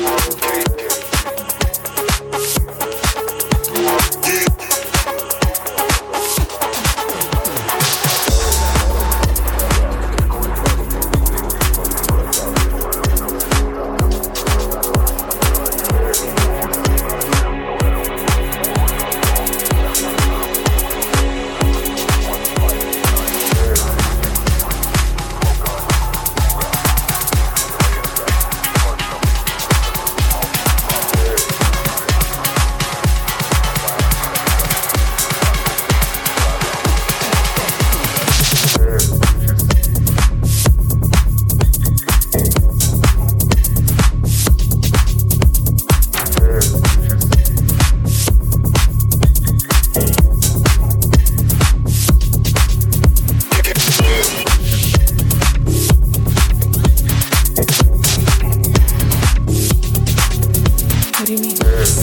[0.00, 0.69] Three.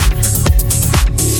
[0.00, 1.39] あっ!